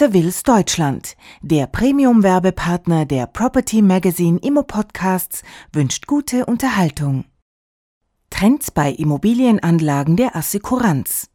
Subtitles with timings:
[0.00, 5.42] Sevilles Deutschland, der Premium-Werbepartner der Property Magazine Immo Podcasts,
[5.74, 7.26] wünscht gute Unterhaltung.
[8.30, 11.28] Trends bei Immobilienanlagen der Assekuranz.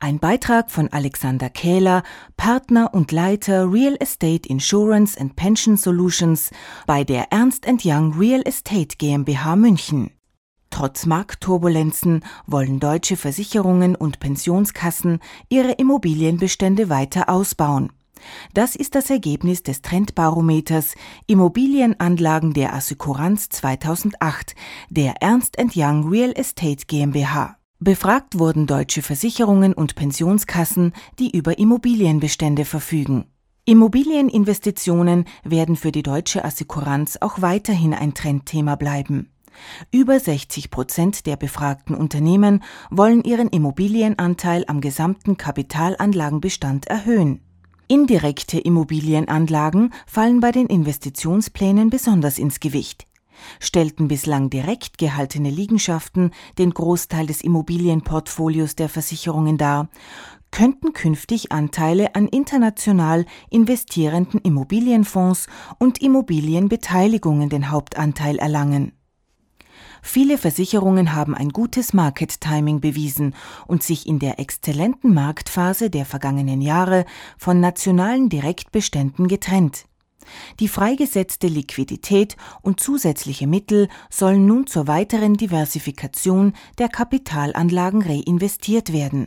[0.00, 2.02] Ein Beitrag von Alexander Kähler,
[2.36, 6.50] Partner und Leiter Real Estate Insurance and Pension Solutions
[6.88, 10.10] bei der Ernst Young Real Estate GmbH München.
[10.70, 17.92] Trotz Marktturbulenzen wollen deutsche Versicherungen und Pensionskassen ihre Immobilienbestände weiter ausbauen.
[18.54, 20.94] Das ist das Ergebnis des Trendbarometers
[21.26, 24.54] Immobilienanlagen der Assekuranz 2008
[24.88, 27.56] der Ernst Young Real Estate GmbH.
[27.78, 33.24] Befragt wurden deutsche Versicherungen und Pensionskassen, die über Immobilienbestände verfügen.
[33.64, 39.30] Immobilieninvestitionen werden für die deutsche Assekuranz auch weiterhin ein Trendthema bleiben.
[39.90, 47.40] Über 60 Prozent der befragten Unternehmen wollen ihren Immobilienanteil am gesamten Kapitalanlagenbestand erhöhen.
[47.90, 53.04] Indirekte Immobilienanlagen fallen bei den Investitionsplänen besonders ins Gewicht.
[53.58, 59.88] Stellten bislang direkt gehaltene Liegenschaften den Großteil des Immobilienportfolios der Versicherungen dar,
[60.52, 65.48] könnten künftig Anteile an international investierenden Immobilienfonds
[65.80, 68.92] und Immobilienbeteiligungen den Hauptanteil erlangen.
[70.02, 73.34] Viele Versicherungen haben ein gutes Market Timing bewiesen
[73.66, 77.04] und sich in der exzellenten Marktphase der vergangenen Jahre
[77.38, 79.86] von nationalen Direktbeständen getrennt.
[80.60, 89.26] Die freigesetzte Liquidität und zusätzliche Mittel sollen nun zur weiteren Diversifikation der Kapitalanlagen reinvestiert werden.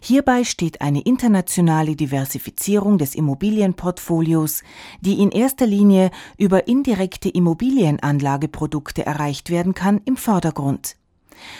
[0.00, 4.62] Hierbei steht eine internationale Diversifizierung des Immobilienportfolios,
[5.00, 10.96] die in erster Linie über indirekte Immobilienanlageprodukte erreicht werden kann, im Vordergrund.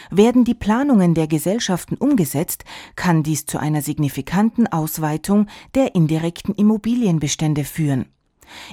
[0.09, 2.63] Werden die Planungen der Gesellschaften umgesetzt,
[2.95, 8.05] kann dies zu einer signifikanten Ausweitung der indirekten Immobilienbestände führen.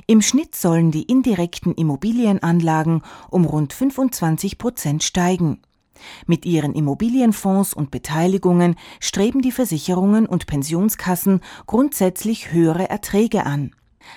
[0.07, 5.61] Im Schnitt sollen die indirekten Immobilienanlagen um rund 25 Prozent steigen.
[6.27, 13.73] Mit ihren Immobilienfonds und Beteiligungen streben die Versicherungen und Pensionskassen grundsätzlich höhere Erträge an.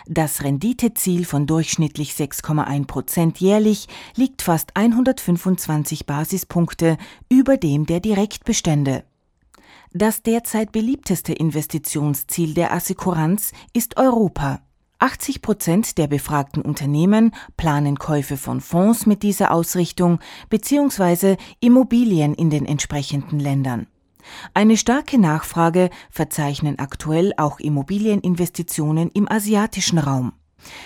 [0.05, 6.97] Das Renditeziel von durchschnittlich 6,1 Prozent jährlich liegt fast 125 Basispunkte
[7.29, 9.03] über dem der Direktbestände.
[9.93, 14.61] Das derzeit beliebteste Investitionsziel der Assekuranz ist Europa.
[14.99, 20.19] 80 Prozent der befragten Unternehmen planen Käufe von Fonds mit dieser Ausrichtung
[20.49, 21.37] bzw.
[21.59, 23.87] Immobilien in den entsprechenden Ländern.
[24.53, 30.33] Eine starke Nachfrage verzeichnen aktuell auch Immobilieninvestitionen im asiatischen Raum.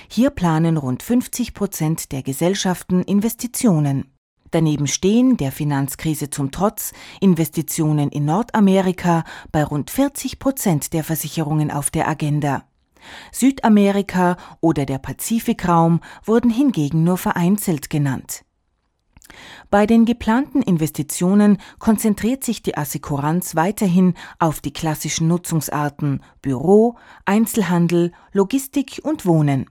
[0.10, 4.12] Hier planen rund 50 Prozent der Gesellschaften Investitionen.
[4.52, 11.72] Daneben stehen, der Finanzkrise zum Trotz, Investitionen in Nordamerika bei rund 40 Prozent der Versicherungen
[11.72, 12.66] auf der Agenda.
[13.32, 18.44] Südamerika oder der Pazifikraum wurden hingegen nur vereinzelt genannt.
[19.70, 28.12] Bei den geplanten Investitionen konzentriert sich die Assekuranz weiterhin auf die klassischen Nutzungsarten Büro, Einzelhandel,
[28.34, 29.70] Logistik und Wohnen.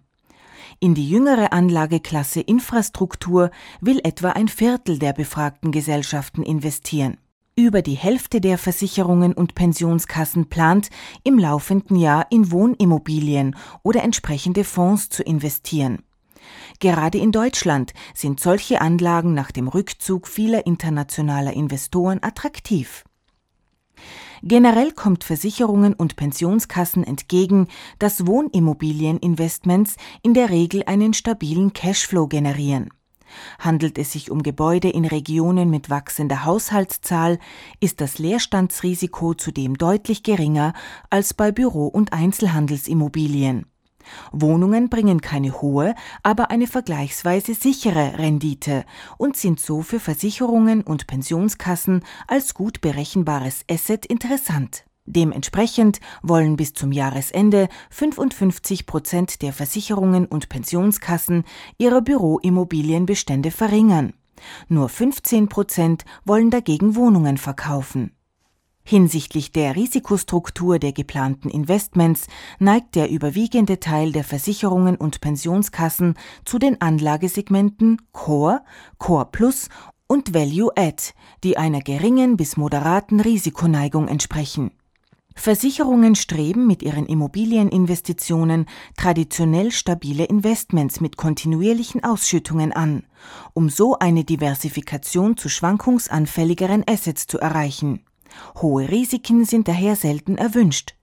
[0.79, 7.19] In die jüngere Anlageklasse Infrastruktur will etwa ein Viertel der befragten Gesellschaften investieren.
[7.57, 10.89] Über die Hälfte der Versicherungen und Pensionskassen plant,
[11.25, 16.03] im laufenden Jahr in Wohnimmobilien oder entsprechende Fonds zu investieren.
[16.79, 23.05] Gerade in Deutschland sind solche Anlagen nach dem Rückzug vieler internationaler Investoren attraktiv.
[24.43, 27.69] Generell kommt Versicherungen und Pensionskassen entgegen,
[27.99, 32.89] dass Wohnimmobilieninvestments in der Regel einen stabilen Cashflow generieren.
[33.59, 37.39] Handelt es sich um Gebäude in Regionen mit wachsender Haushaltszahl,
[37.81, 40.73] ist das Leerstandsrisiko zudem deutlich geringer
[41.11, 43.67] als bei Büro- und Einzelhandelsimmobilien.
[44.33, 48.85] Wohnungen bringen keine hohe, aber eine vergleichsweise sichere Rendite
[49.19, 54.85] und sind so für Versicherungen und Pensionskassen als gut berechenbares Asset interessant.
[55.11, 61.43] Dementsprechend wollen bis zum Jahresende 55 Prozent der Versicherungen und Pensionskassen
[61.79, 64.13] ihre Büroimmobilienbestände verringern.
[64.69, 68.13] Nur 15 Prozent wollen dagegen Wohnungen verkaufen.
[68.85, 72.29] Hinsichtlich der Risikostruktur der geplanten Investments
[72.61, 76.15] neigt der überwiegende Teil der Versicherungen und Pensionskassen
[76.45, 78.63] zu den Anlagesegmenten Core,
[78.99, 79.69] Core Plus
[80.07, 81.03] und Value Add,
[81.43, 84.71] die einer geringen bis moderaten Risikoneigung entsprechen.
[85.35, 88.67] Versicherungen streben mit ihren Immobilieninvestitionen
[88.97, 93.05] traditionell stabile Investments mit kontinuierlichen Ausschüttungen an,
[93.55, 98.05] um so eine Diversifikation zu schwankungsanfälligeren Assets zu erreichen.
[98.61, 100.95] Hohe Risiken sind daher selten erwünscht.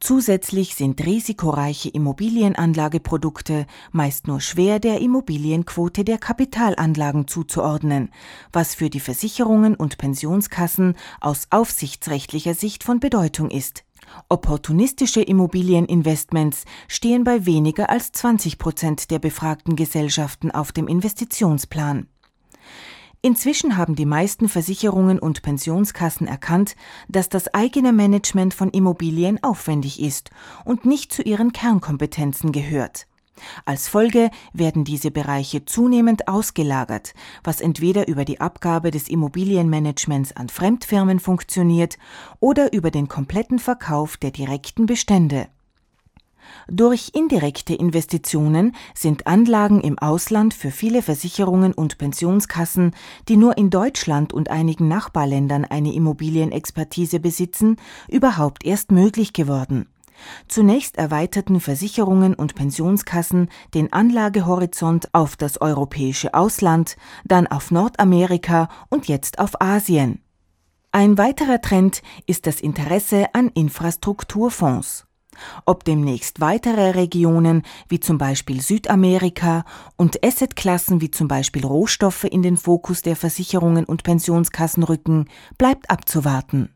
[0.00, 8.10] Zusätzlich sind risikoreiche Immobilienanlageprodukte meist nur schwer der Immobilienquote der Kapitalanlagen zuzuordnen,
[8.52, 13.84] was für die Versicherungen und Pensionskassen aus aufsichtsrechtlicher Sicht von Bedeutung ist.
[14.28, 22.08] Opportunistische Immobilieninvestments stehen bei weniger als 20 Prozent der befragten Gesellschaften auf dem Investitionsplan.
[23.22, 26.74] Inzwischen haben die meisten Versicherungen und Pensionskassen erkannt,
[27.08, 30.30] dass das eigene Management von Immobilien aufwendig ist
[30.64, 33.06] und nicht zu ihren Kernkompetenzen gehört.
[33.66, 37.14] Als Folge werden diese Bereiche zunehmend ausgelagert,
[37.44, 41.98] was entweder über die Abgabe des Immobilienmanagements an Fremdfirmen funktioniert
[42.38, 45.48] oder über den kompletten Verkauf der direkten Bestände.
[46.68, 52.92] Durch indirekte Investitionen sind Anlagen im Ausland für viele Versicherungen und Pensionskassen,
[53.28, 57.76] die nur in Deutschland und einigen Nachbarländern eine Immobilienexpertise besitzen,
[58.08, 59.86] überhaupt erst möglich geworden.
[60.48, 69.08] Zunächst erweiterten Versicherungen und Pensionskassen den Anlagehorizont auf das europäische Ausland, dann auf Nordamerika und
[69.08, 70.20] jetzt auf Asien.
[70.92, 75.06] Ein weiterer Trend ist das Interesse an Infrastrukturfonds.
[75.66, 79.64] Ob demnächst weitere Regionen wie zum Beispiel Südamerika
[79.96, 85.26] und Assetklassen wie zum Beispiel Rohstoffe in den Fokus der Versicherungen und Pensionskassen rücken,
[85.58, 86.74] bleibt abzuwarten.